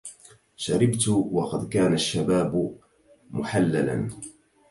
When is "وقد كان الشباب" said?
1.07-2.77